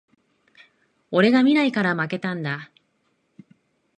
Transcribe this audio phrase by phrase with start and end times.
[1.11, 2.71] 俺が見ないから負けたんだ